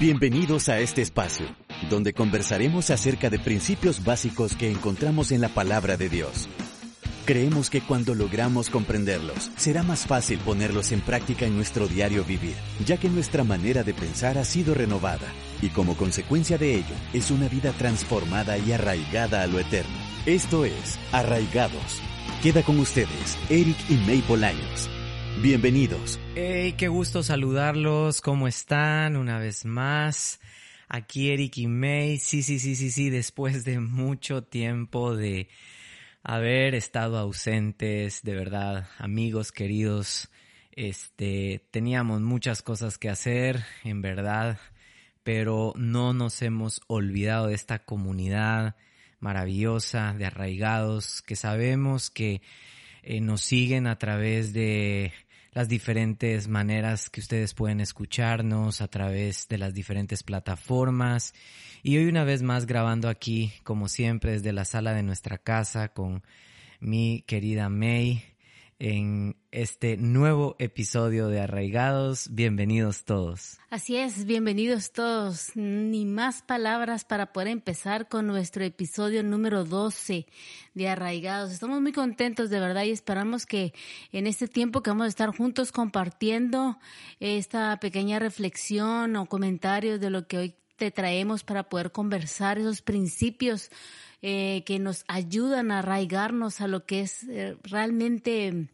[0.00, 1.46] Bienvenidos a este espacio,
[1.90, 6.48] donde conversaremos acerca de principios básicos que encontramos en la palabra de Dios.
[7.24, 12.54] Creemos que cuando logramos comprenderlos, será más fácil ponerlos en práctica en nuestro diario vivir,
[12.84, 17.30] ya que nuestra manera de pensar ha sido renovada, y como consecuencia de ello, es
[17.30, 19.96] una vida transformada y arraigada a lo eterno.
[20.26, 22.00] Esto es Arraigados.
[22.42, 24.90] Queda con ustedes, Eric y May Bolaños.
[25.42, 26.20] Bienvenidos.
[26.36, 28.20] Hey, qué gusto saludarlos.
[28.20, 29.16] ¿Cómo están?
[29.16, 30.38] Una vez más.
[30.88, 32.18] Aquí Eric y May.
[32.18, 33.10] Sí, sí, sí, sí, sí.
[33.10, 35.48] Después de mucho tiempo de
[36.22, 40.30] haber estado ausentes, de verdad, amigos queridos,
[40.76, 44.60] este, teníamos muchas cosas que hacer, en verdad,
[45.24, 48.76] pero no nos hemos olvidado de esta comunidad
[49.18, 52.42] maravillosa de arraigados que sabemos que
[53.02, 55.12] eh, nos siguen a través de
[55.52, 61.34] las diferentes maneras que ustedes pueden escucharnos, a través de las diferentes plataformas.
[61.82, 65.88] Y hoy una vez más grabando aquí, como siempre, desde la sala de nuestra casa
[65.88, 66.22] con
[66.80, 68.31] mi querida May
[68.82, 72.26] en este nuevo episodio de Arraigados.
[72.32, 73.60] Bienvenidos todos.
[73.70, 75.52] Así es, bienvenidos todos.
[75.54, 80.26] Ni más palabras para poder empezar con nuestro episodio número 12
[80.74, 81.52] de Arraigados.
[81.52, 83.72] Estamos muy contentos de verdad y esperamos que
[84.10, 86.80] en este tiempo que vamos a estar juntos compartiendo
[87.20, 92.82] esta pequeña reflexión o comentarios de lo que hoy te traemos para poder conversar esos
[92.82, 93.70] principios
[94.22, 98.68] eh, que nos ayudan a arraigarnos a lo que es eh, realmente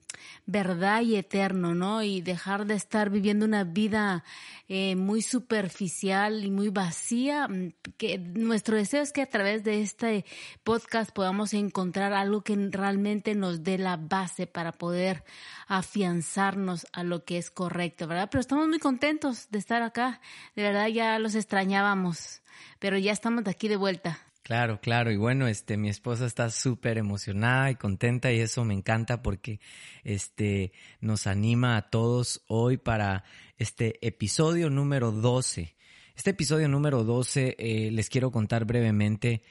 [0.46, 2.02] verdad y eterno, ¿no?
[2.02, 4.24] Y dejar de estar viviendo una vida
[4.68, 7.48] eh, muy superficial y muy vacía.
[7.48, 10.24] Mm, que nuestro deseo es que a través de este
[10.64, 15.24] podcast podamos encontrar algo que realmente nos dé la base para poder
[15.66, 18.28] afianzarnos a lo que es correcto, ¿verdad?
[18.30, 20.20] Pero estamos muy contentos de estar acá.
[20.56, 22.42] De verdad ya los extrañábamos,
[22.78, 24.18] pero ya estamos de aquí de vuelta.
[24.48, 25.12] Claro, claro.
[25.12, 29.60] Y bueno, este, mi esposa está súper emocionada y contenta y eso me encanta porque,
[30.04, 30.72] este,
[31.02, 33.24] nos anima a todos hoy para
[33.58, 35.76] este episodio número 12.
[36.16, 39.42] Este episodio número 12 eh, les quiero contar brevemente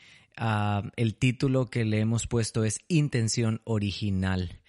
[0.41, 4.61] uh, el título que le hemos puesto es Intención Original.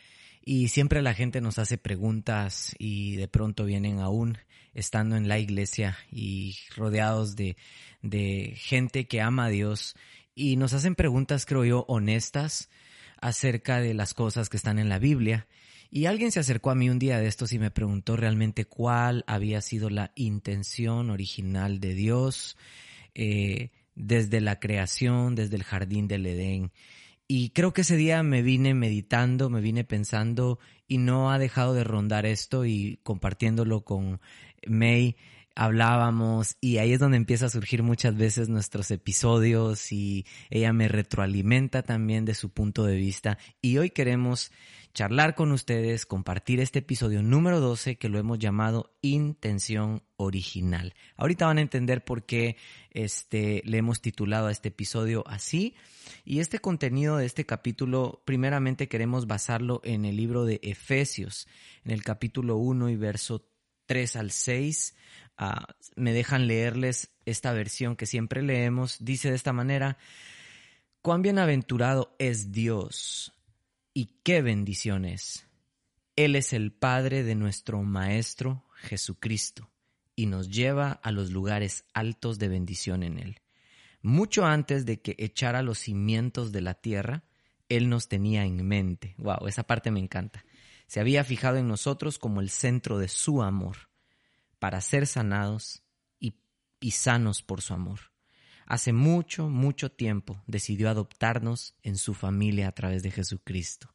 [0.45, 4.37] Y siempre la gente nos hace preguntas y de pronto vienen aún
[4.75, 7.57] estando en la iglesia y rodeados de,
[8.03, 9.97] de gente que ama a Dios
[10.39, 12.71] y nos hacen preguntas, creo yo, honestas
[13.21, 15.49] acerca de las cosas que están en la Biblia.
[15.91, 19.25] Y alguien se acercó a mí un día de estos y me preguntó realmente cuál
[19.27, 22.57] había sido la intención original de Dios
[23.15, 26.73] eh, desde la creación, desde el jardín del Edén.
[27.27, 31.75] Y creo que ese día me vine meditando, me vine pensando y no ha dejado
[31.75, 34.21] de rondar esto y compartiéndolo con
[34.67, 35.17] May
[35.59, 40.87] hablábamos y ahí es donde empieza a surgir muchas veces nuestros episodios y ella me
[40.87, 44.53] retroalimenta también de su punto de vista y hoy queremos
[44.95, 50.95] charlar con ustedes, compartir este episodio número 12 que lo hemos llamado Intención Original.
[51.17, 52.57] Ahorita van a entender por qué
[52.91, 55.75] este, le hemos titulado a este episodio así
[56.25, 61.49] y este contenido de este capítulo primeramente queremos basarlo en el libro de Efesios,
[61.85, 63.48] en el capítulo 1 y verso
[63.89, 64.95] 3 al 6
[65.39, 68.97] Ah, me dejan leerles esta versión que siempre leemos.
[68.99, 69.97] Dice de esta manera,
[71.01, 73.33] cuán bienaventurado es Dios
[73.95, 75.47] y qué bendiciones.
[76.17, 79.71] Él es el Padre de nuestro Maestro Jesucristo
[80.17, 83.41] y nos lleva a los lugares altos de bendición en Él.
[84.03, 87.23] Mucho antes de que echara los cimientos de la tierra,
[87.69, 89.15] Él nos tenía en mente.
[89.19, 90.45] Wow, esa parte me encanta.
[90.89, 93.91] Se había fijado en nosotros como el centro de su amor
[94.59, 95.85] para ser sanados
[96.19, 98.01] y, sanos por su amor.
[98.65, 103.95] Hace mucho, mucho tiempo decidió adoptarnos en su familia a través de Jesucristo.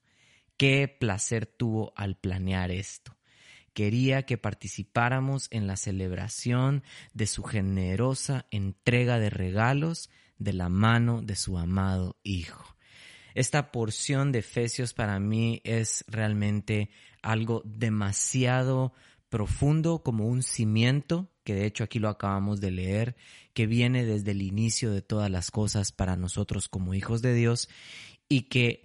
[0.56, 3.18] Qué placer tuvo al planear esto.
[3.74, 11.24] Quería que participáramos en la celebración de su generosa entrega de regalos de la mano
[11.24, 12.73] de su amado Hijo.
[13.36, 16.90] Esta porción de Efesios para mí es realmente
[17.22, 18.94] algo demasiado
[19.30, 23.16] profundo como un cimiento, que de hecho aquí lo acabamos de leer,
[23.54, 27.70] que viene desde el inicio de todas las cosas para nosotros como hijos de Dios
[28.30, 28.84] y que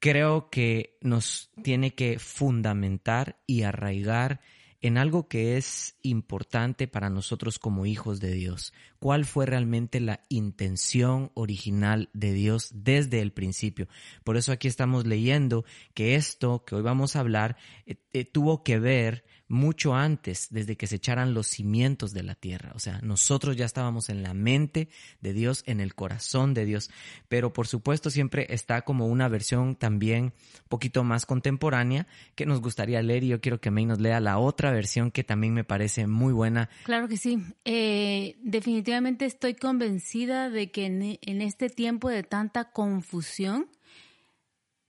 [0.00, 4.40] creo que nos tiene que fundamentar y arraigar
[4.80, 8.72] en algo que es importante para nosotros como hijos de Dios.
[8.98, 13.88] ¿Cuál fue realmente la intención original de Dios desde el principio?
[14.24, 15.64] Por eso aquí estamos leyendo
[15.94, 20.76] que esto que hoy vamos a hablar eh, eh, tuvo que ver mucho antes, desde
[20.76, 22.72] que se echaran los cimientos de la tierra.
[22.74, 24.88] O sea, nosotros ya estábamos en la mente
[25.20, 26.90] de Dios, en el corazón de Dios.
[27.28, 32.60] Pero por supuesto siempre está como una versión también un poquito más contemporánea que nos
[32.60, 35.64] gustaría leer y yo quiero que May nos lea la otra versión que también me
[35.64, 36.68] parece muy buena.
[36.84, 37.42] Claro que sí.
[37.64, 43.66] Eh, definitivamente estoy convencida de que en este tiempo de tanta confusión,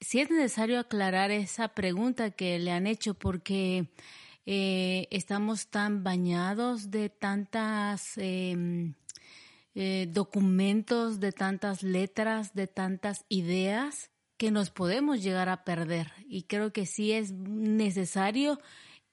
[0.01, 3.87] sí es necesario aclarar esa pregunta que le han hecho porque
[4.45, 8.93] eh, estamos tan bañados de tantas em,
[9.75, 16.11] eh, documentos, de tantas letras, de tantas ideas que nos podemos llegar a perder.
[16.27, 18.59] Y creo que sí es necesario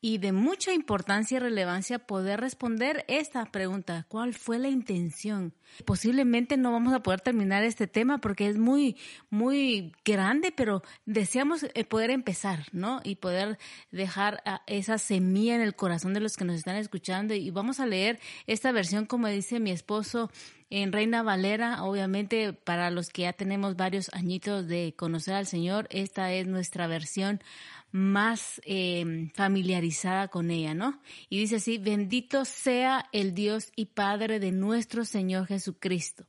[0.07, 4.07] y de mucha importancia y relevancia poder responder esta pregunta.
[4.09, 5.53] ¿Cuál fue la intención?
[5.85, 8.97] Posiblemente no vamos a poder terminar este tema porque es muy,
[9.31, 13.01] muy grande, pero deseamos eh, poder empezar, ¿no?
[13.03, 13.59] Y poder
[13.91, 17.35] dejar esa semilla en el corazón de los que nos están escuchando.
[17.35, 20.31] Y vamos a leer esta versión, como dice mi esposo,
[20.71, 25.87] en Reina Valera, obviamente para los que ya tenemos varios añitos de conocer al Señor,
[25.91, 27.41] esta es nuestra versión
[27.97, 31.01] más em, familiarizada con ella, ¿no?
[31.31, 36.27] Y dice así, bendito sea el Dios y Padre de nuestro Señor Jesucristo,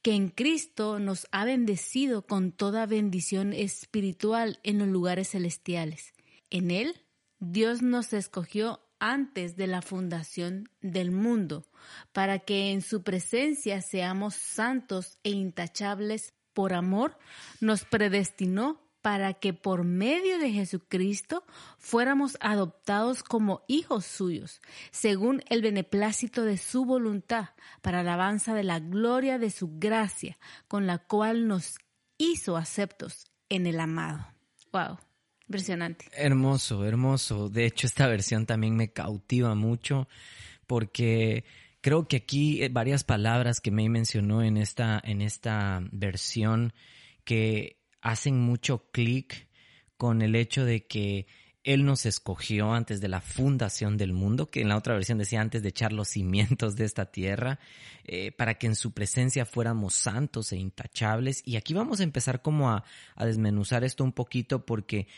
[0.00, 6.14] que en Cristo nos ha bendecido con toda bendición espiritual en los lugares celestiales.
[6.48, 7.02] En Él,
[7.38, 11.66] Dios nos escogió antes de la fundación del mundo,
[12.14, 17.18] para que en su presencia seamos santos e intachables por amor,
[17.60, 21.44] nos predestinó para que por medio de Jesucristo
[21.76, 24.62] fuéramos adoptados como hijos suyos,
[24.92, 27.50] según el beneplácito de su voluntad,
[27.82, 31.74] para alabanza de la gloria de su gracia, con la cual nos
[32.16, 34.26] hizo aceptos en el amado.
[34.72, 34.96] Wow,
[35.48, 36.06] impresionante.
[36.14, 37.50] Hermoso, hermoso.
[37.50, 40.08] De hecho, esta versión también me cautiva mucho
[40.66, 41.44] porque
[41.82, 46.72] creo que aquí eh, varias palabras que me mencionó en esta, en esta versión
[47.26, 49.48] que hacen mucho clic
[49.96, 51.26] con el hecho de que
[51.64, 55.40] Él nos escogió antes de la fundación del mundo, que en la otra versión decía
[55.40, 57.58] antes de echar los cimientos de esta tierra,
[58.04, 61.42] eh, para que en su presencia fuéramos santos e intachables.
[61.46, 62.84] Y aquí vamos a empezar como a,
[63.16, 65.08] a desmenuzar esto un poquito porque,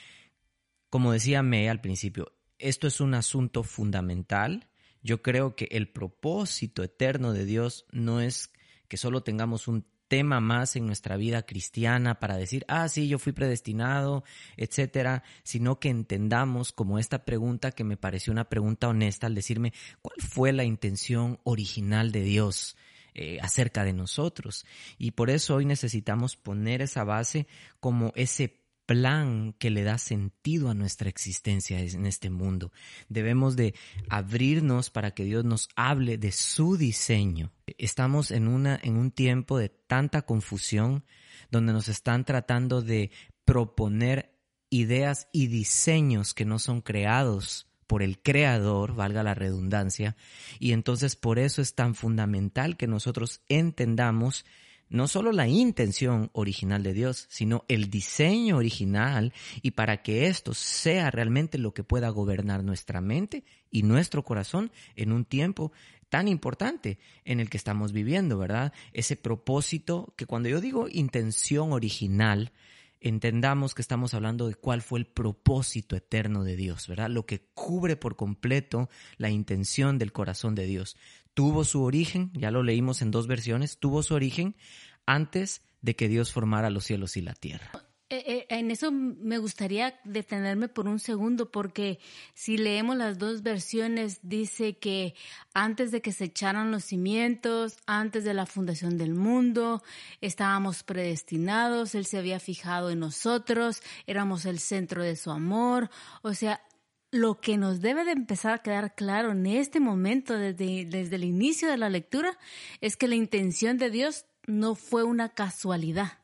[0.89, 4.69] como decía Me al principio, esto es un asunto fundamental.
[5.03, 8.53] Yo creo que el propósito eterno de Dios no es
[8.87, 13.19] que solo tengamos un tema más en nuestra vida cristiana para decir, ah, sí, yo
[13.19, 14.25] fui predestinado,
[14.57, 19.73] etcétera, sino que entendamos como esta pregunta que me pareció una pregunta honesta al decirme,
[20.03, 22.77] ¿cuál fue la intención original de Dios?
[23.19, 24.67] Eh, acerca de nosotros.
[24.99, 27.47] Y por eso hoy necesitamos poner esa base
[27.81, 32.73] como ese plan que le da sentido a nuestra existencia en este mundo.
[33.09, 33.75] Debemos de
[34.09, 37.53] abrirnos para que Dios nos hable de su diseño.
[37.79, 41.05] Estamos en, una, en un tiempo de tanta confusión
[41.51, 43.11] donde nos están tratando de
[43.45, 44.33] proponer
[44.71, 50.17] ideas y diseños que no son creados por el creador, valga la redundancia,
[50.59, 54.45] y entonces por eso es tan fundamental que nosotros entendamos
[54.89, 60.55] no solo la intención original de Dios, sino el diseño original y para que esto
[60.55, 65.73] sea realmente lo que pueda gobernar nuestra mente y nuestro corazón en un tiempo
[66.09, 68.73] tan importante en el que estamos viviendo, ¿verdad?
[68.93, 72.53] Ese propósito que cuando yo digo intención original,
[73.01, 77.11] entendamos que estamos hablando de cuál fue el propósito eterno de Dios, ¿verdad?
[77.11, 80.97] Lo que cubre por completo la intención del corazón de Dios
[81.37, 84.57] tuvo su origen, ya lo leímos en dos versiones, tuvo su origen
[85.05, 87.71] antes de que Dios formara los cielos y la tierra.
[88.09, 91.99] Eh, eh, en eso me gustaría detenerme por un segundo porque
[92.33, 95.15] si leemos las dos versiones dice que
[95.53, 99.83] antes de que se echaran los cimientos, antes de la fundación del mundo,
[100.23, 105.91] estábamos predestinados, Él se había fijado en nosotros, éramos el centro de su amor,
[106.23, 106.63] o sea,
[107.11, 111.25] lo que nos debe de empezar a quedar claro en este momento, desde, desde el
[111.25, 112.39] inicio de la lectura,
[112.81, 116.19] es que la intención de Dios no fue una casualidad.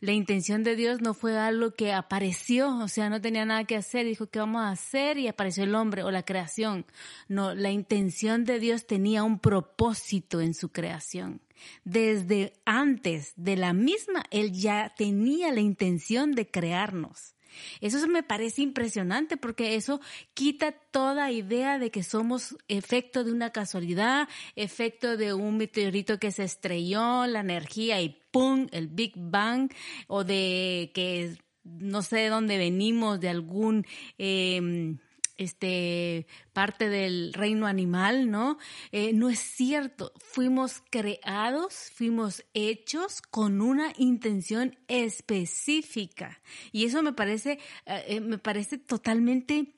[0.00, 3.76] La intención de Dios no fue algo que apareció, o sea, no tenía nada que
[3.76, 6.84] hacer, dijo que vamos a hacer y apareció el hombre o la creación.
[7.28, 11.40] No, la intención de Dios tenía un propósito en su creación.
[11.84, 17.33] Desde antes de la misma, Él ya tenía la intención de crearnos.
[17.80, 20.00] Eso me parece impresionante porque eso
[20.34, 26.30] quita toda idea de que somos efecto de una casualidad, efecto de un meteorito que
[26.30, 28.66] se estrelló, la energía y ¡pum!
[28.72, 29.70] el Big Bang,
[30.06, 33.86] o de que no sé de dónde venimos, de algún...
[34.18, 34.98] Em,
[35.36, 38.58] este parte del reino animal, ¿no?
[38.92, 40.12] Eh, no es cierto.
[40.18, 46.40] Fuimos creados, fuimos hechos con una intención específica.
[46.72, 49.74] Y eso me parece, eh, eh, me parece totalmente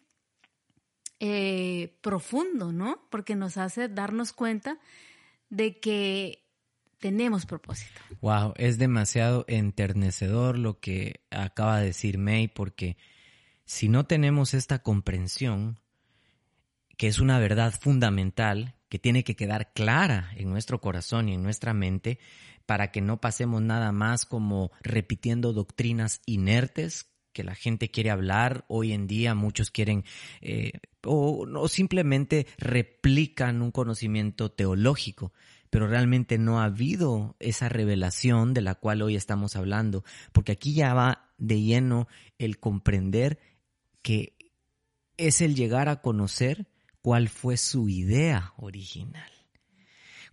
[2.03, 3.09] profundo, ¿no?
[3.11, 4.79] Porque nos hace darnos cuenta
[5.49, 6.47] de que
[6.99, 8.01] tenemos propósito.
[8.21, 12.99] Wow, es demasiado enternecedor lo que acaba de decir May, porque
[13.67, 15.81] si no tenemos esta comprensión,
[16.97, 21.43] que es una verdad fundamental, que tiene que quedar clara en nuestro corazón y en
[21.43, 22.19] nuestra mente,
[22.65, 28.65] para que no pasemos nada más como repitiendo doctrinas inertes que la gente quiere hablar.
[28.69, 30.05] Hoy en día muchos quieren
[30.41, 30.73] eh,
[31.05, 35.33] o, o simplemente replican un conocimiento teológico
[35.69, 40.73] pero realmente no ha habido esa revelación de la cual hoy estamos hablando, porque aquí
[40.73, 42.09] ya va de lleno
[42.39, 43.39] el comprender
[44.07, 44.37] que
[45.17, 46.69] es el llegar a conocer
[47.03, 49.33] cuál fue su idea original,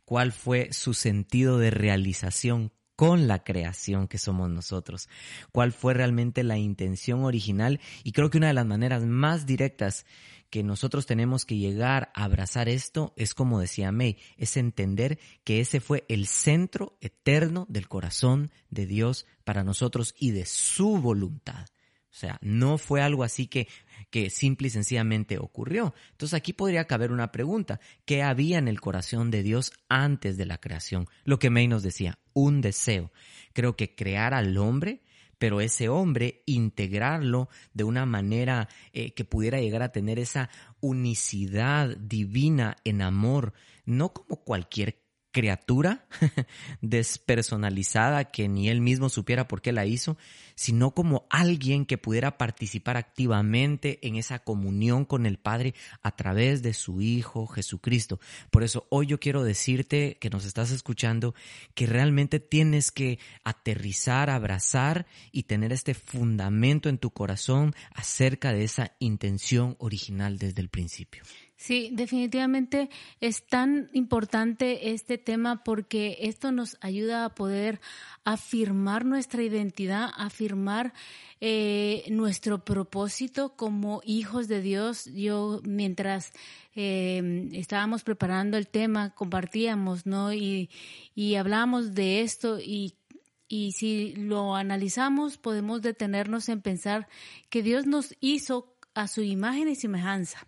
[0.06, 5.10] cuál fue su sentido de realización con la creación que somos nosotros,
[5.52, 10.06] cuál fue realmente la intención original y creo que una de las maneras más directas
[10.52, 15.62] que nosotros tenemos que llegar a abrazar esto es como decía May, es entender que
[15.62, 21.66] ese fue el centro eterno del corazón de Dios para nosotros y de su voluntad.
[22.14, 23.68] O sea, no fue algo así que,
[24.12, 25.96] que simple y sencillamente ocurrió.
[26.12, 27.80] Entonces aquí podría caber una pregunta.
[28.06, 31.08] ¿Qué había en el corazón de Dios antes de la creación?
[31.24, 33.12] Lo que May nos decía, un deseo.
[33.54, 35.02] Creo que crear al hombre,
[35.40, 40.52] pero ese hombre integrarlo de una manera eh, que pudiera llegar a tener esa
[40.82, 43.54] unicidad divina en amor,
[43.86, 45.03] no como cualquier
[45.34, 46.06] criatura
[46.82, 50.18] despersonalizada que ni él mismo supiera por qué la hizo,
[50.56, 56.62] sino como alguien que pudiera participar activamente en esa comunión con el Padre a través
[56.62, 58.22] de su Hijo Jesucristo.
[58.52, 61.34] Por eso hoy yo quiero decirte que nos estás escuchando
[61.74, 68.64] que realmente tienes que aterrizar, abrazar y tener este fundamento en tu corazón acerca de
[68.64, 71.24] esa intención original desde el principio.
[71.56, 72.90] Sí, definitivamente
[73.22, 77.80] es tan importante este tema porque esto nos ayuda a poder
[78.26, 80.94] afirmar nuestra identidad, afirmar
[81.40, 85.06] eh, nuestro propósito como hijos de Dios.
[85.14, 86.34] Yo mientras
[86.76, 90.34] eh, estábamos preparando el tema, compartíamos, ¿no?
[90.34, 90.70] Y,
[91.16, 92.96] y hablábamos de esto y
[93.48, 97.08] y si lo analizamos, podemos detenernos en pensar
[97.52, 100.48] que Dios nos hizo a su imagen y semejanza.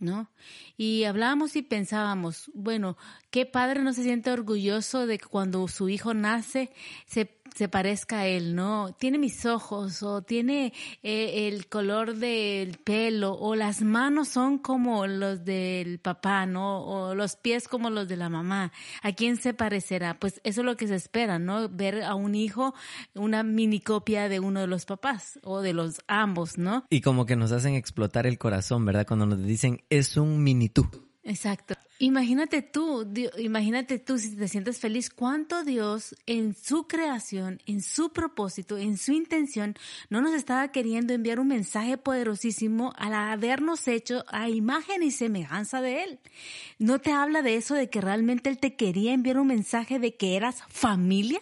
[0.00, 0.30] ¿No?
[0.76, 2.96] Y hablábamos y pensábamos, bueno,
[3.30, 6.72] ¿qué padre no se siente orgulloso de que cuando su hijo nace
[7.06, 8.94] se se parezca a él, ¿no?
[8.98, 15.06] Tiene mis ojos o tiene eh, el color del pelo o las manos son como
[15.06, 16.84] los del papá, ¿no?
[16.84, 18.72] O los pies como los de la mamá.
[19.02, 20.18] ¿A quién se parecerá?
[20.18, 21.68] Pues eso es lo que se espera, ¿no?
[21.68, 22.74] Ver a un hijo
[23.14, 26.84] una mini copia de uno de los papás o de los ambos, ¿no?
[26.90, 29.06] Y como que nos hacen explotar el corazón, ¿verdad?
[29.06, 31.09] Cuando nos dicen es un mini tú.
[31.30, 31.76] Exacto.
[32.00, 33.06] Imagínate tú,
[33.38, 38.96] imagínate tú si te sientes feliz, cuánto Dios en su creación, en su propósito, en
[38.96, 39.76] su intención,
[40.08, 45.80] no nos estaba queriendo enviar un mensaje poderosísimo al habernos hecho a imagen y semejanza
[45.80, 46.18] de Él.
[46.80, 50.16] ¿No te habla de eso, de que realmente Él te quería enviar un mensaje de
[50.16, 51.40] que eras familia?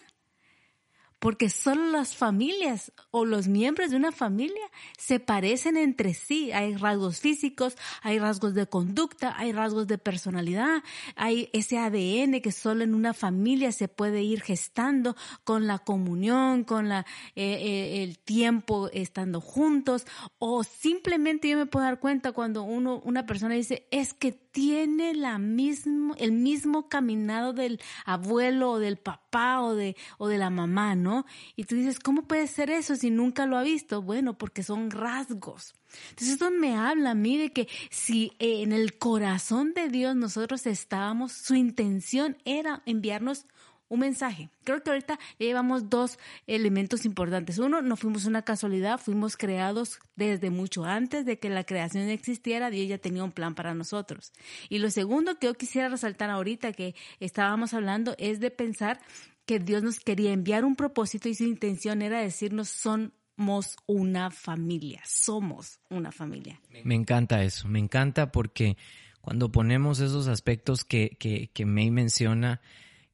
[1.18, 6.52] Porque solo las familias o los miembros de una familia se parecen entre sí.
[6.52, 10.82] Hay rasgos físicos, hay rasgos de conducta, hay rasgos de personalidad,
[11.16, 16.64] hay ese ADN que solo en una familia se puede ir gestando con la comunión,
[16.64, 20.06] con la, eh, eh, el tiempo estando juntos,
[20.38, 25.14] o simplemente yo me puedo dar cuenta cuando uno, una persona dice, es que tiene
[25.14, 30.50] la mismo, el mismo caminado del abuelo o del papá o de, o de la
[30.50, 31.26] mamá, ¿no?
[31.54, 34.02] Y tú dices, ¿cómo puede ser eso si nunca lo ha visto?
[34.02, 35.76] Bueno, porque son rasgos.
[36.10, 40.66] Entonces esto me habla a mí de que si en el corazón de Dios nosotros
[40.66, 43.46] estábamos, su intención era enviarnos
[43.88, 44.50] un mensaje.
[44.64, 47.58] Creo que ahorita llevamos dos elementos importantes.
[47.58, 52.70] Uno, no fuimos una casualidad, fuimos creados desde mucho antes de que la creación existiera,
[52.70, 54.32] Dios ya tenía un plan para nosotros.
[54.68, 59.00] Y lo segundo que yo quisiera resaltar ahorita que estábamos hablando es de pensar
[59.46, 65.00] que Dios nos quería enviar un propósito y su intención era decirnos somos una familia,
[65.06, 66.60] somos una familia.
[66.84, 68.76] Me encanta eso, me encanta porque
[69.22, 72.60] cuando ponemos esos aspectos que, que, que May menciona,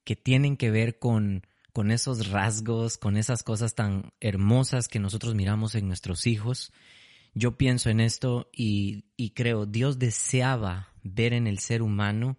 [0.04, 5.34] que tienen que ver con, con esos rasgos, con esas cosas tan hermosas que nosotros
[5.34, 6.72] miramos en nuestros hijos,
[7.34, 12.38] yo pienso en esto y, y creo, Dios deseaba ver en el ser humano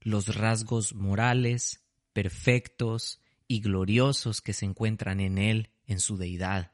[0.00, 6.72] los rasgos morales, perfectos y gloriosos que se encuentran en Él, en su deidad.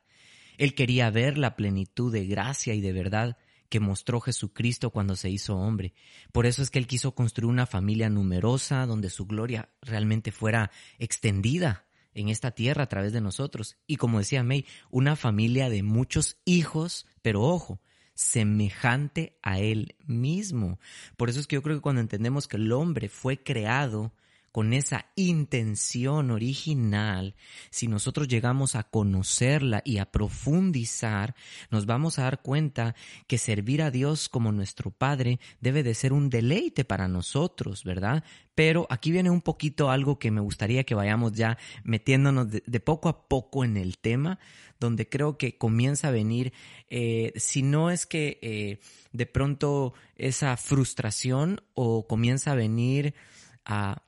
[0.59, 3.39] Él quería ver la plenitud de gracia y de verdad
[3.75, 5.95] que mostró Jesucristo cuando se hizo hombre.
[6.31, 10.71] Por eso es que Él quiso construir una familia numerosa donde su gloria realmente fuera
[11.01, 13.77] extendida en esta tierra a través de nosotros.
[13.89, 17.81] Y como decía May, una familia de muchos hijos, pero ojo,
[18.15, 20.79] semejante a Él mismo.
[21.17, 24.13] Por eso es que yo creo que cuando entendemos que el hombre fue creado
[24.55, 27.35] con esa intención original,
[27.71, 31.35] si nosotros llegamos a conocerla y a profundizar,
[31.73, 32.95] nos vamos a dar cuenta
[33.27, 38.23] que servir a Dios como nuestro Padre debe de ser un deleite para nosotros, ¿verdad?
[38.55, 43.09] Pero aquí viene un poquito algo que me gustaría que vayamos ya metiéndonos de, poco
[43.09, 44.39] a poco en el tema,
[44.79, 46.53] donde creo que comienza a venir,
[46.91, 48.79] eh, si no es que eh,
[49.11, 53.17] de pronto esa frustración o comienza a venir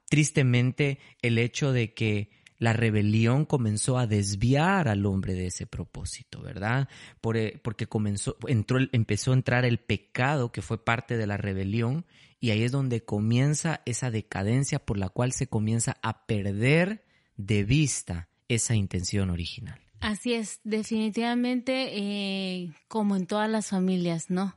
[0.09, 6.41] tristemente el hecho de que la rebelión comenzó a desviar al hombre de ese propósito,
[6.41, 6.89] ¿verdad?
[7.35, 12.07] Eh, porque comenzó, entró, empezó a entrar el pecado que fue parte de la rebelión
[12.41, 17.05] y ahí es donde comienza esa decadencia por la cual se comienza a perder
[17.37, 19.81] de vista esa intención original.
[20.01, 24.57] Así es, definitivamente eh, como en todas las familias, ¿no?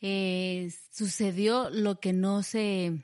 [0.00, 3.02] Eh, sucedió lo que no se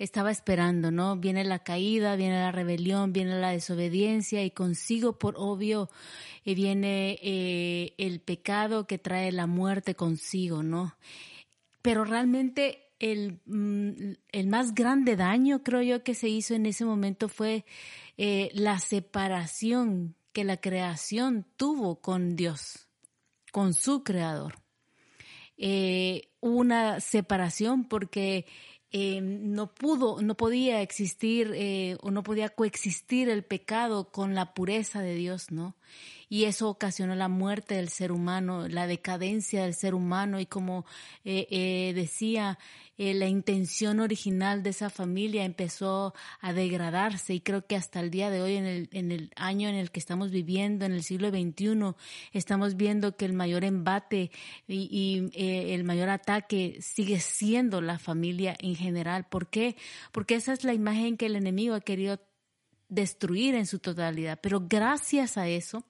[0.00, 1.16] estaba esperando, ¿no?
[1.18, 5.90] Viene la caída, viene la rebelión, viene la desobediencia y consigo, por obvio,
[6.46, 10.96] eh, viene eh, el pecado que trae la muerte consigo, ¿no?
[11.82, 16.86] Pero realmente el, mm, el, más grande daño, creo yo, que se hizo en ese
[16.86, 17.66] momento fue
[18.16, 22.88] eh, la separación que la creación tuvo con Dios,
[23.52, 24.54] con su creador.
[26.40, 28.46] una separación porque
[28.92, 34.52] eh, no pudo, no podía existir eh, o no podía coexistir el pecado con la
[34.54, 35.76] pureza de Dios, ¿no?
[36.30, 40.86] Y eso ocasionó la muerte del ser humano, la decadencia del ser humano y como
[41.24, 42.58] eh, decía,
[43.02, 48.10] eh, la intención original de esa familia empezó a degradarse y creo que hasta el
[48.10, 51.02] día de hoy, en el, en el año en el que estamos viviendo, en el
[51.02, 51.94] siglo XXI,
[52.34, 54.30] estamos viendo que el mayor embate
[54.68, 59.26] y, eh, el mayor ataque sigue siendo la familia en general.
[59.30, 59.76] ¿Por qué?
[60.12, 62.20] Porque esa es la imagen que el enemigo ha querido
[62.90, 64.38] destruir en su totalidad.
[64.42, 65.84] Pero gracias a eso,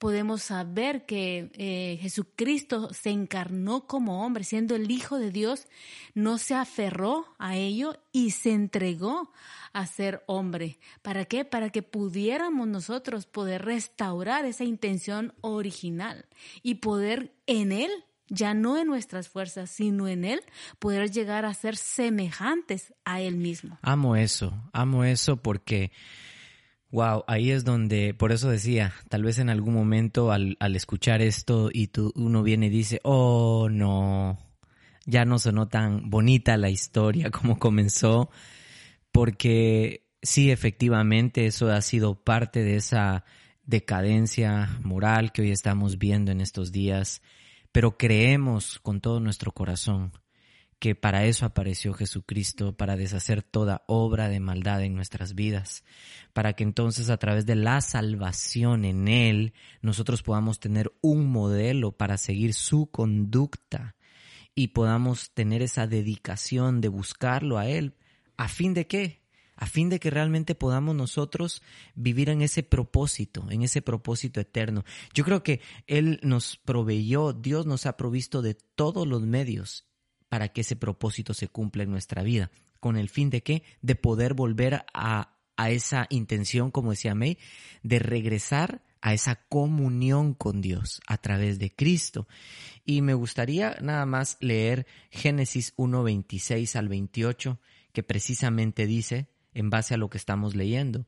[0.00, 5.68] podemos saber que eh, Jesucristo se encarnó como hombre, siendo el Hijo de Dios,
[6.14, 9.30] no se aferró a ello y se entregó
[9.74, 10.78] a ser hombre.
[11.02, 11.44] ¿Para qué?
[11.44, 16.26] Para que pudiéramos nosotros poder restaurar esa intención original
[16.62, 17.90] y poder en Él
[18.30, 20.40] ya no en nuestras fuerzas, sino en Él,
[20.78, 23.78] poder llegar a ser semejantes a Él mismo.
[23.82, 25.90] Amo eso, amo eso porque
[26.92, 31.22] Wow, ahí es donde, por eso decía, tal vez en algún momento al, al escuchar
[31.22, 34.38] esto y tú, uno viene y dice, oh no,
[35.06, 38.30] ya no sonó tan bonita la historia como comenzó,
[39.12, 43.24] porque sí, efectivamente, eso ha sido parte de esa
[43.64, 47.22] decadencia moral que hoy estamos viendo en estos días,
[47.70, 50.12] pero creemos con todo nuestro corazón
[50.80, 55.84] que para eso apareció Jesucristo, para deshacer toda obra de maldad en nuestras vidas,
[56.32, 61.92] para que entonces a través de la salvación en Él nosotros podamos tener un modelo
[61.92, 63.94] para seguir su conducta
[64.54, 67.94] y podamos tener esa dedicación de buscarlo a Él.
[68.38, 69.20] ¿A fin de qué?
[69.56, 71.62] A fin de que realmente podamos nosotros
[71.94, 74.84] vivir en ese propósito, en ese propósito eterno.
[75.12, 79.89] Yo creo que Él nos proveyó, Dios nos ha provisto de todos los medios
[80.30, 82.50] para que ese propósito se cumpla en nuestra vida.
[82.78, 83.62] ¿Con el fin de qué?
[83.82, 87.36] De poder volver a, a esa intención, como decía May,
[87.82, 92.28] de regresar a esa comunión con Dios a través de Cristo.
[92.84, 97.58] Y me gustaría nada más leer Génesis 1, 26 al 28,
[97.92, 101.06] que precisamente dice, en base a lo que estamos leyendo,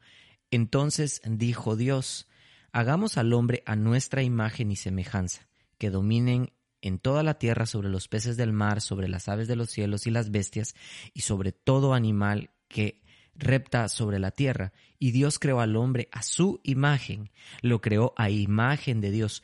[0.51, 2.29] entonces dijo Dios,
[2.73, 5.47] hagamos al hombre a nuestra imagen y semejanza,
[5.79, 9.57] que dominen en toda la tierra sobre los peces del mar, sobre las aves de
[9.57, 10.75] los cielos y las bestias,
[11.15, 13.03] y sobre todo animal que
[13.35, 14.73] repta sobre la tierra.
[14.99, 17.31] Y Dios creó al hombre a su imagen,
[17.63, 19.43] lo creó a imagen de Dios,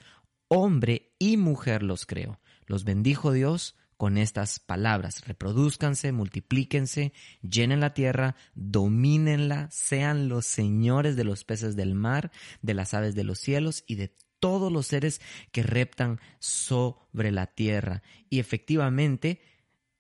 [0.48, 2.40] hombre y mujer los creó.
[2.66, 11.16] Los bendijo Dios con estas palabras, reproduzcanse, multiplíquense, llenen la tierra, domínenla, sean los señores
[11.16, 12.31] de los peces del mar,
[12.62, 15.20] de las aves de los cielos y de todos los seres
[15.53, 18.03] que reptan sobre la tierra.
[18.29, 19.40] Y efectivamente,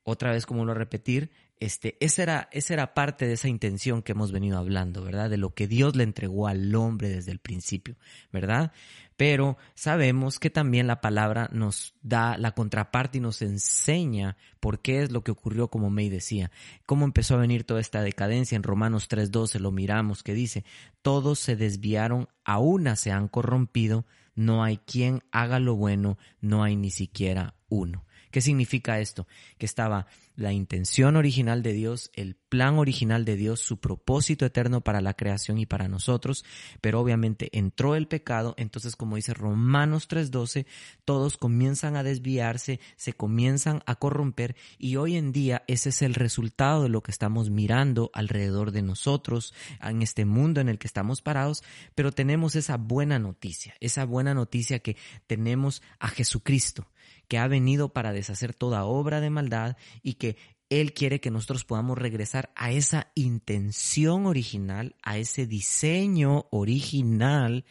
[0.02, 4.12] otra vez como lo repetir, este, esa era, esa era parte de esa intención que
[4.12, 5.28] hemos venido hablando, ¿verdad?
[5.28, 7.96] De lo que Dios le entregó al hombre desde el principio,
[8.32, 8.72] ¿verdad?
[9.16, 15.02] Pero sabemos que también la palabra nos da la contraparte y nos enseña por qué
[15.02, 16.52] es lo que ocurrió, como May decía,
[16.86, 18.54] cómo empezó a venir toda esta decadencia.
[18.54, 20.64] En Romanos 3.12 lo miramos que dice,
[21.02, 24.06] todos se desviaron, a una se han corrompido,
[24.38, 28.04] no hay quien haga lo bueno, no hay ni siquiera uno.
[28.30, 29.26] ¿Qué significa esto?
[29.58, 30.06] Que estaba
[30.38, 35.14] la intención original de Dios, el plan original de Dios, su propósito eterno para la
[35.14, 36.44] creación y para nosotros,
[36.80, 40.66] pero obviamente entró el pecado, entonces como dice Romanos 3:12,
[41.04, 44.54] todos comienzan a desviarse, se comienzan a corromper.
[44.78, 48.82] Y hoy en día ese es el resultado de lo que estamos mirando alrededor de
[48.82, 51.64] nosotros, en este mundo en el que estamos parados,
[51.96, 54.96] pero tenemos esa buena noticia, esa buena noticia que
[55.26, 56.86] tenemos a Jesucristo
[57.28, 60.36] que ha venido para deshacer toda obra de maldad y que
[60.70, 67.64] Él quiere que nosotros podamos regresar a esa intención original, a ese diseño original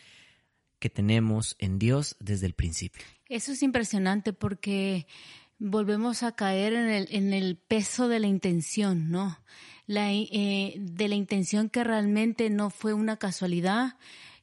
[0.80, 3.04] que tenemos en Dios desde el principio.
[3.28, 5.08] Eso es impresionante porque
[5.60, 9.40] volvemos a caer en el, peso de la intención, ¿no?
[9.88, 13.98] Eh, de la intención que realmente no fue una casualidad,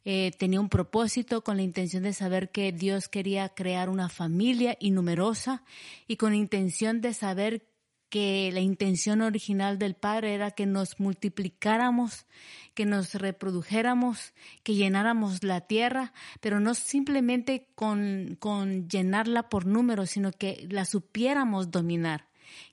[0.04, 4.76] eh, tenía un propósito con la intención de saber que Dios quería crear una familia
[4.78, 5.64] y numerosa
[6.06, 7.66] y con intención de saber
[8.10, 12.26] que la intención original del Padre era que nos multiplicáramos,
[12.74, 20.10] que nos reprodujéramos, que llenáramos la tierra, pero no simplemente con, con llenarla por números,
[20.10, 22.28] sino que la supiéramos dominar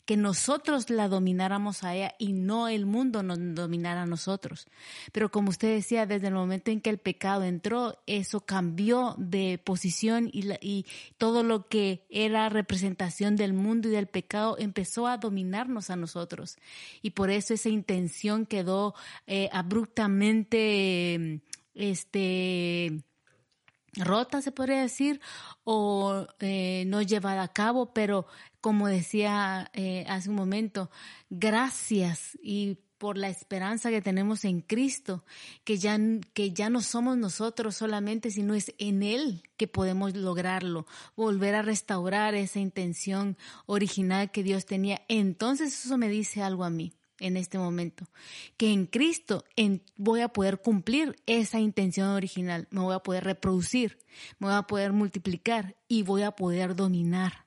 [0.06, 4.68] que nosotros la domináramos a ella y no el mundo nos dominara a nosotros.
[5.12, 9.60] Pero como usted decía, desde el momento en que el pecado entró, eso cambió de
[9.64, 10.86] posición y,
[11.18, 16.58] todo lo que era representación del mundo y del pecado empezó a dominarnos a nosotros.
[17.02, 18.96] Y por eso esa intención quedó
[19.28, 21.42] eh, abruptamente,
[21.76, 23.04] este,
[23.96, 25.22] rota, se podría decir,
[25.64, 28.26] o eh, no llevada a cabo, pero
[28.62, 30.90] como decía eh, hace un momento,
[31.30, 35.26] gracias y por la esperanza que tenemos en Cristo,
[35.64, 35.98] que ya,
[36.34, 41.64] que ya no somos nosotros solamente, sino es en Él que podemos lograrlo, volver a
[41.64, 45.02] restaurar esa intención original que Dios tenía.
[45.08, 48.06] Entonces eso me dice algo a mí en este momento,
[48.58, 49.46] que en Cristo
[49.96, 54.00] voy a poder cumplir esa intención original, me voy a poder reproducir,
[54.40, 57.46] me voy a poder multiplicar y voy a poder dominar.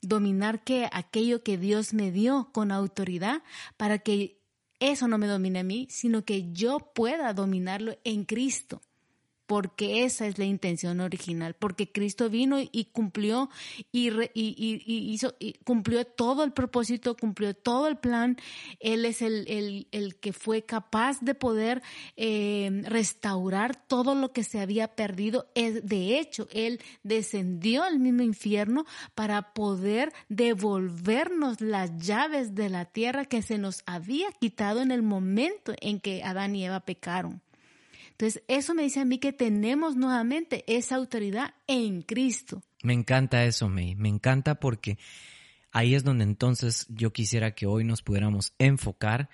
[0.00, 3.42] Dominar que aquello que Dios me dio con autoridad
[3.76, 4.40] para que
[4.80, 8.82] eso no me domine a mí, sino que yo pueda dominarlo en Cristo
[9.52, 13.50] porque esa es la intención original, porque Cristo vino y cumplió
[13.92, 18.38] y, hizo, cumplió todo el propósito, cumplió todo el plan.
[18.80, 21.82] Él es el, que fue capaz de poder
[22.16, 25.44] eh, restaurar todo lo que se había perdido.
[25.54, 33.26] De hecho, Él descendió al mismo infierno para poder devolvernos las llaves de la tierra
[33.26, 37.42] que se nos había quitado en el momento en que Adán y Eva pecaron.
[38.22, 42.62] Entonces, eso me dice a mí que tenemos nuevamente esa autoridad en Cristo.
[42.84, 43.96] Me encanta eso, May.
[43.96, 44.96] Me encanta porque
[45.72, 49.28] ahí es donde entonces yo quisiera que hoy nos pudiéramos enfocar,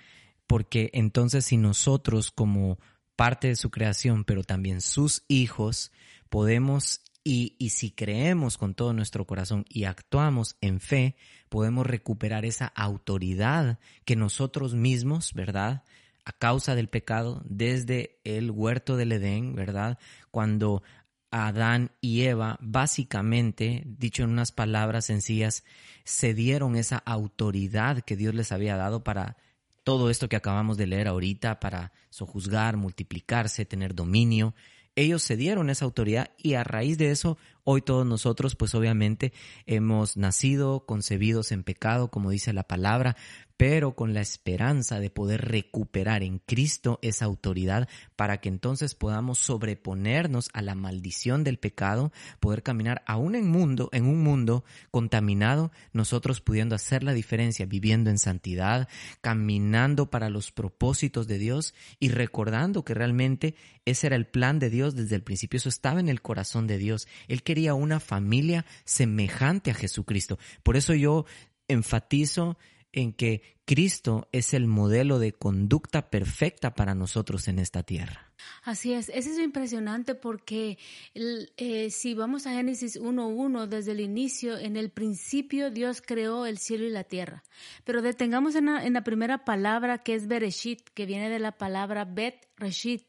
[0.46, 2.78] porque entonces si nosotros como
[3.14, 5.92] parte de su creación, pero también sus hijos,
[6.30, 11.14] podemos y, y, si creemos con todo nuestro corazón y actuamos en fe,
[11.50, 15.84] podemos recuperar esa autoridad que nosotros mismos, ¿verdad?
[16.28, 19.98] A causa del pecado desde el huerto del Edén, ¿verdad?
[20.30, 20.82] Cuando
[21.30, 25.64] Adán y Eva, básicamente, dicho en unas palabras sencillas,
[26.04, 29.38] cedieron esa autoridad que Dios les había dado para
[29.84, 34.54] todo esto que acabamos de leer ahorita, para sojuzgar, multiplicarse, tener dominio.
[34.96, 37.38] Ellos cedieron esa autoridad y a raíz de eso,
[37.70, 39.34] hoy todos nosotros, pues obviamente,
[39.66, 43.14] hemos nacido concebidos en pecado, como dice la palabra,
[43.58, 49.40] pero con la esperanza de poder recuperar en Cristo esa autoridad para que entonces podamos
[49.40, 55.72] sobreponernos a la maldición del pecado, poder caminar aún en mundo, en un mundo contaminado,
[55.92, 58.88] nosotros pudiendo hacer la diferencia, viviendo en santidad,
[59.20, 64.70] caminando para los propósitos de Dios y recordando que realmente ese era el plan de
[64.70, 67.08] Dios desde el principio, eso estaba en el corazón de Dios.
[67.26, 70.38] Él quería una familia semejante a Jesucristo.
[70.62, 71.26] Por eso yo
[71.68, 72.58] enfatizo
[72.92, 78.32] en que Cristo es el modelo de conducta perfecta para nosotros en esta tierra.
[78.62, 80.78] Así es, eso es impresionante porque
[81.14, 86.58] eh, si vamos a Génesis 1.1, desde el inicio, en el principio Dios creó el
[86.58, 87.44] cielo y la tierra.
[87.84, 91.52] Pero detengamos en la, en la primera palabra que es Bereshit, que viene de la
[91.52, 93.04] palabra Bet Reshit,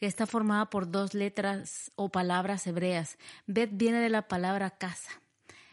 [0.00, 3.18] está formada por dos letras o palabras hebreas.
[3.46, 5.22] Bet viene de la palabra casa,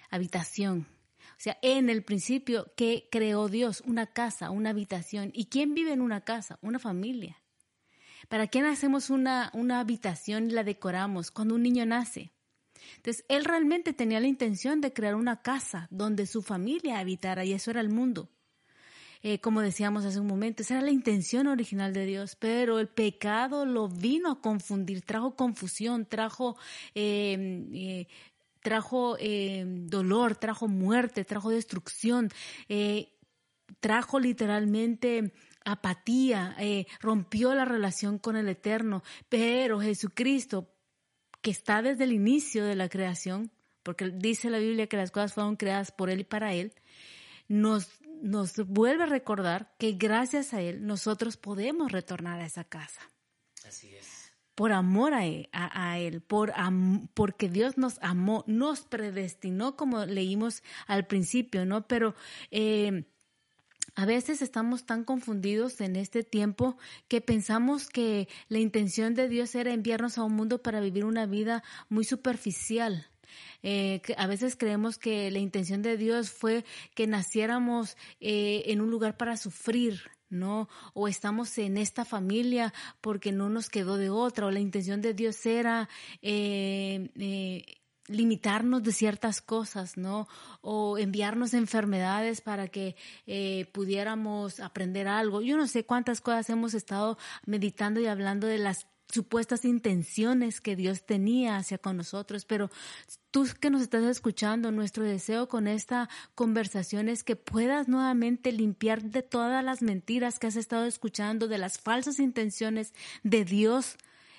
[0.09, 0.87] habitación.
[1.31, 3.81] O sea, en el principio, ¿qué creó Dios?
[3.85, 5.31] Una casa, una habitación.
[5.33, 6.57] ¿Y quién vive en una casa?
[6.61, 7.41] Una familia.
[8.29, 11.31] ¿Para quién hacemos una, una habitación y la decoramos?
[11.31, 12.31] Cuando un niño nace.
[12.95, 17.53] Entonces, él realmente tenía la intención de crear una casa donde su familia habitara y
[17.53, 18.29] eso era el mundo.
[19.25, 22.89] Eh, como decíamos hace un momento, esa era la intención original de Dios, pero el
[22.89, 26.57] pecado lo vino a confundir, trajo confusión, trajo,
[26.93, 28.07] eh, eh,
[28.61, 29.17] trajo
[29.65, 32.29] dolor, trajo muerte, trajo destrucción,
[33.79, 35.33] trajo literalmente
[35.65, 36.55] apatía,
[36.99, 40.69] rompió la relación con el Eterno, pero Jesucristo,
[41.41, 43.51] que está desde el inicio de la creación,
[43.83, 46.73] porque dice la Biblia que las cosas fueron creadas por Él y para Él,
[47.49, 47.89] nos
[48.21, 53.01] nos vuelve a recordar que gracias a Él nosotros podemos retornar a esa casa.
[53.67, 54.31] Así es.
[54.55, 56.53] Por amor a Él, a, él por,
[57.15, 61.87] porque Dios nos amó, nos predestinó, como leímos al principio, ¿no?
[61.87, 62.13] Pero
[62.51, 63.05] eh,
[63.95, 69.55] a veces estamos tan confundidos en este tiempo que pensamos que la intención de Dios
[69.55, 73.07] era enviarnos a un mundo para vivir una vida muy superficial
[73.61, 76.65] eh, a veces creemos que la intención de Dios fue
[76.95, 80.67] que naciéramos eh, en un lugar para sufrir, ¿no?
[80.93, 85.13] O estamos en esta familia porque no nos quedó de otra, o la intención de
[85.13, 85.89] Dios era
[86.21, 90.27] eh, limitarnos de ciertas cosas, ¿no?
[90.61, 92.95] O enviarnos enfermedades para que
[93.71, 95.41] pudiéramos aprender algo.
[95.41, 100.75] Yo no sé cuántas cosas hemos estado meditando y hablando de las supuestas intenciones que
[100.75, 102.69] Dios tenía hacia con nosotros, pero
[103.31, 109.03] tú que nos estás escuchando, nuestro deseo con esta conversación es que puedas nuevamente limpiar
[109.03, 113.97] de todas las mentiras que has estado escuchando, de las falsas intenciones de Dios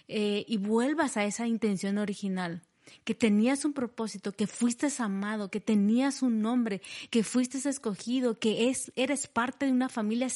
[0.09, 2.63] eh, y vuelvas a esa intención original
[3.05, 8.69] que tenías un propósito, que fuiste amado, que tenías un nombre, que fuiste escogido, que
[8.69, 10.29] es, eres parte de una familia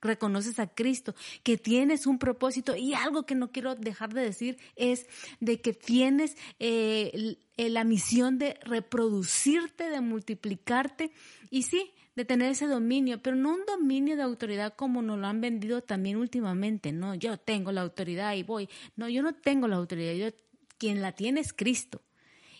[0.00, 2.76] reconoces a Cristo, que tienes un propósito.
[2.76, 5.06] Y algo que no quiero dejar de decir es
[5.40, 11.12] de que tienes eh, la misión de reproducirte, de multiplicarte
[11.50, 15.26] y sí, de tener ese dominio, pero no un dominio de autoridad como nos lo
[15.26, 19.68] han vendido también últimamente, no, yo tengo la autoridad y voy, no, yo no tengo
[19.68, 20.34] la autoridad, yo,
[20.78, 22.00] quien la tiene es Cristo.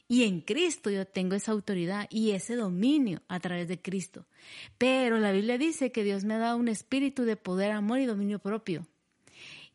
[0.08, 4.26] Y en Cristo yo tengo esa autoridad y ese dominio a través de Cristo.
[4.78, 8.06] Pero la Biblia dice que Dios me ha dado un espíritu de poder, amor y
[8.06, 8.86] dominio propio.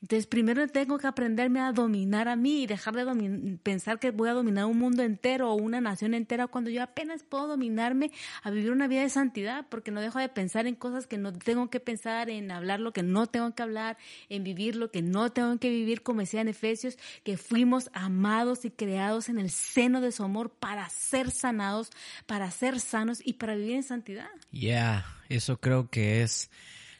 [0.01, 4.29] Entonces, primero tengo que aprenderme a dominar a mí y dejar de pensar que voy
[4.29, 8.11] a dominar un mundo entero o una nación entera cuando yo apenas puedo dominarme
[8.41, 11.31] a vivir una vida de santidad, porque no dejo de pensar en cosas que no
[11.31, 13.97] tengo que pensar, en hablar lo que no tengo que hablar,
[14.29, 18.65] en vivir lo que no tengo que vivir, como decía en Efesios, que fuimos amados
[18.65, 21.91] y creados en el seno de su amor para ser sanados,
[22.25, 24.29] para ser sanos y para vivir en santidad.
[24.51, 26.49] Ya, eso creo que es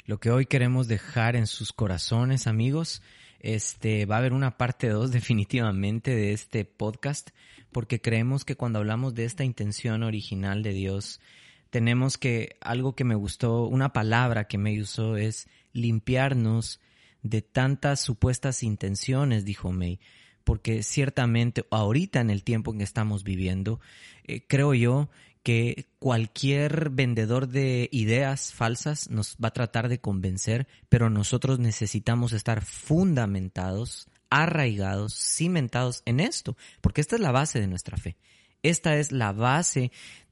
[0.05, 3.01] lo que hoy queremos dejar en sus corazones, amigos.
[3.39, 7.29] Este va a haber una parte 2 definitivamente de este podcast
[7.71, 11.21] porque creemos que cuando hablamos de esta intención original de Dios,
[11.69, 16.81] tenemos que algo que me gustó, una palabra que me usó es limpiarnos
[17.23, 19.99] de tantas supuestas intenciones, dijo May
[20.43, 23.79] porque ciertamente ahorita en el tiempo en que estamos viviendo,
[24.23, 25.09] eh, creo yo
[25.43, 32.34] que cualquier vendedor de ideas falsas nos va a tratar de convencer, pero nosotros necesitamos
[32.34, 38.17] estar fundamentados, arraigados, cimentados en esto, porque esta es la base de nuestra fe.
[38.63, 39.91] Esta es la base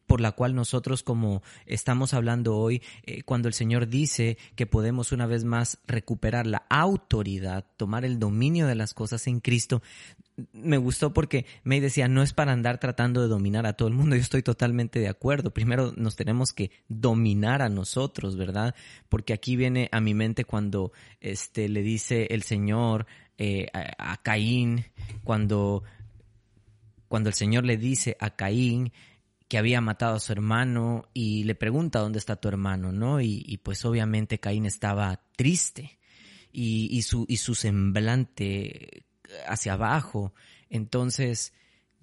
[0.09, 5.11] por la cual nosotros como estamos hablando hoy, eh, cuando el Señor dice que podemos
[5.11, 9.83] una vez más recuperar la autoridad, tomar el dominio de las cosas en Cristo,
[10.51, 13.93] me gustó porque me decía, no es para andar tratando de dominar a todo el
[13.93, 14.15] mundo.
[14.15, 15.53] Yo estoy totalmente de acuerdo.
[15.53, 18.73] Primero nos tenemos que dominar a nosotros, ¿verdad?
[19.09, 20.91] Porque aquí viene a mi mente cuando
[21.21, 23.05] este, le dice el Señor
[23.37, 24.85] eh, a, Caín,
[25.23, 25.83] cuando,
[27.07, 28.91] cuando el Señor le dice a Caín
[29.49, 33.19] que había matado a su hermano y le pregunta dónde está tu hermano, ¿no?
[33.19, 35.99] Y, pues obviamente Caín estaba triste
[36.51, 39.05] y, y, su, y su semblante
[39.47, 40.33] hacia abajo.
[40.69, 41.53] Entonces,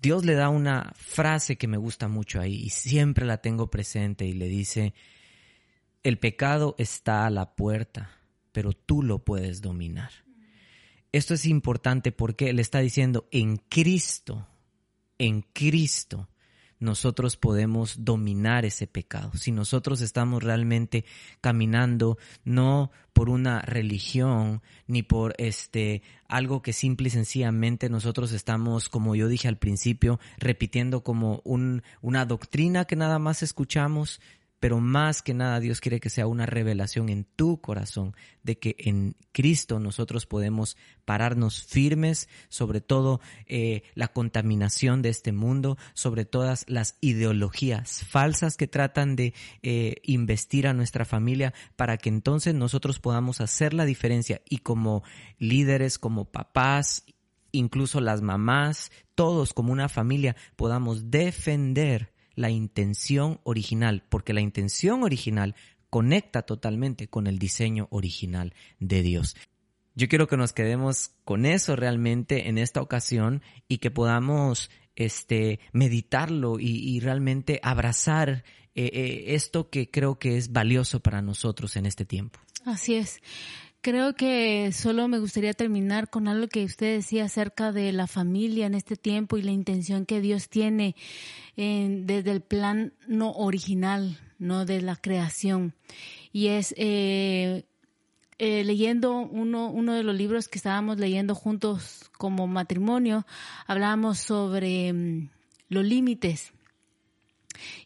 [0.03, 4.27] Dios le da una frase que me gusta mucho ahí y siempre la tengo presente
[4.27, 4.93] y le dice,
[6.03, 8.11] El pecado está a la puerta,
[8.51, 10.11] pero tú lo puedes dominar.
[11.13, 14.49] Esto es importante porque Él está diciendo, en Cristo,
[15.19, 16.29] en Cristo,
[16.79, 19.33] nosotros podemos dominar ese pecado.
[19.35, 21.05] Si nosotros estamos realmente
[21.41, 28.89] caminando no por una religión ni por este algo que simple y sencillamente nosotros estamos,
[28.89, 34.21] como yo dije al principio, repitiendo como un, una doctrina que nada más escuchamos,
[34.61, 38.77] pero más que nada Dios quiere que sea una revelación en tu corazón de que
[38.79, 46.25] en Cristo nosotros podemos pararnos firmes sobre todo eh, la contaminación de este mundo, sobre
[46.25, 52.55] todas las ideologías falsas que tratan de eh, investir a nuestra familia para que entonces
[52.55, 55.03] nosotros podamos hacer la diferencia y como
[55.39, 57.05] líderes, como papás,
[57.53, 65.03] incluso las mamás, todos como una familia podamos defender la intención original, porque la intención
[65.03, 65.57] original
[65.91, 69.37] conecta totalmente con el diseño original de Dios.
[69.95, 75.59] Yo quiero que nos quedemos con eso realmente en esta ocasión y que podamos este,
[75.73, 78.45] meditarlo y, realmente abrazar
[78.75, 82.39] eh, eh, esto que creo que es valioso para nosotros en este tiempo.
[82.67, 83.21] Así es.
[83.87, 88.67] Creo que solo me gustaría terminar con algo que usted decía acerca de la familia
[88.67, 90.97] en este tiempo y la intención que Dios tiene
[91.55, 95.73] desde el plan no original, no de la creación.
[96.33, 97.65] Y es eh,
[98.41, 103.25] eh, leyendo uno, uno de los libros que estábamos leyendo juntos como matrimonio,
[103.69, 105.29] hablábamos sobre mm,
[105.69, 106.53] los límites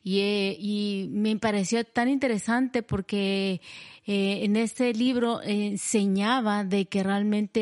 [0.05, 3.61] eh, y, me pareció tan interesante porque
[4.07, 7.61] eh, en este libro enseñaba de que realmente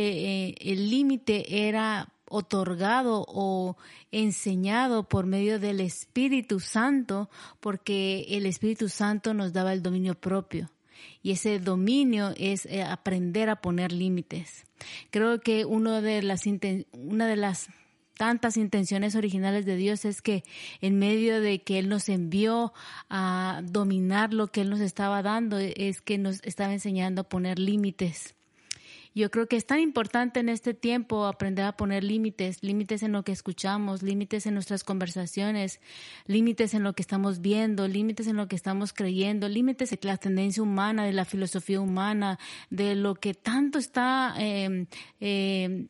[0.49, 3.77] eh, el límite era otorgado o
[4.13, 10.71] enseñado por medio del Espíritu Santo porque el Espíritu Santo nos daba el dominio propio
[11.23, 14.65] y ese dominio es aprender a poner límites.
[15.11, 16.43] Creo que uno de las,
[16.93, 17.69] una de las
[18.19, 20.43] tantas intenciones originales de Dios es que
[20.83, 22.75] en medio de que Él nos envió
[23.09, 27.59] a dominar lo que Él nos estaba dando, es que nos estaba enseñando a poner
[27.59, 28.35] límites.
[29.15, 33.13] Yo creo que es tan importante en este tiempo aprender a poner límites, límites en
[33.13, 35.81] lo que escuchamos, límites en nuestras conversaciones,
[36.27, 40.19] límites en lo que estamos viendo, límites en lo que estamos creyendo, límites de la
[40.19, 42.39] tendencia humana, de la filosofía humana,
[42.71, 44.87] de lo que tanto está eh,
[45.21, 45.87] eh,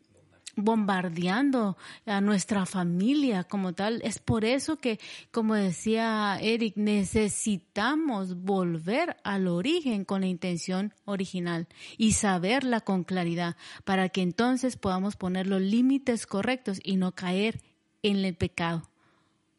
[0.58, 4.00] bombardeando a nuestra familia como tal.
[4.02, 4.98] Es por eso que,
[5.30, 13.56] como decía Eric, necesitamos volver al origen con la intención original y saberla con claridad
[13.84, 17.60] para que entonces podamos poner los límites correctos y no caer
[18.02, 18.82] en el pecado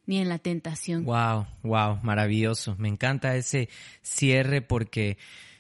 [0.06, 1.06] ni en la tentación.
[1.06, 2.76] Wow, wow, maravilloso.
[2.78, 3.70] Me encanta ese
[4.02, 5.18] cierre porque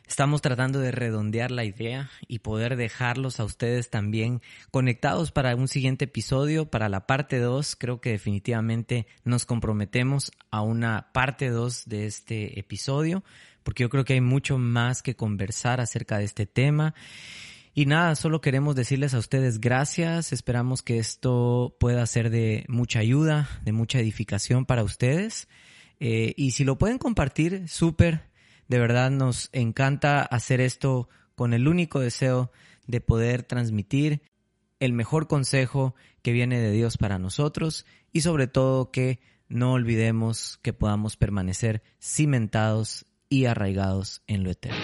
[0.09, 4.41] Estamos tratando de redondear la idea y poder dejarlos a ustedes también
[4.71, 7.75] conectados para un siguiente episodio, para la parte 2.
[7.75, 13.23] Creo que definitivamente nos comprometemos a una parte 2 de este episodio,
[13.61, 16.95] porque yo creo que hay mucho más que conversar acerca de este tema.
[17.75, 20.33] Y nada, solo queremos decirles a ustedes gracias.
[20.33, 25.47] Esperamos que esto pueda ser de mucha ayuda, de mucha edificación para ustedes.
[25.99, 28.28] Eh, y si lo pueden compartir, súper
[28.69, 32.51] de verdad nos encanta hacer esto con el único deseo
[32.88, 34.21] de poder transmitir
[34.79, 40.60] el mejor consejo que viene de Dios para nosotros y sobre todo que no olvidemos
[40.62, 44.77] que podamos permanecer cimentados y arraigados en lo eterno.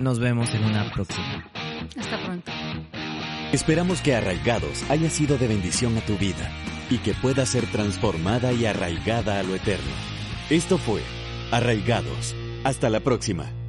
[0.00, 1.50] Nos vemos en una próxima.
[1.96, 2.50] Hasta pronto.
[3.52, 6.50] Esperamos que Arraigados haya sido de bendición a tu vida
[6.88, 10.21] y que pueda ser transformada y arraigada a lo eterno.
[10.50, 11.02] Esto fue
[11.50, 12.34] Arraigados.
[12.64, 13.61] Hasta la próxima.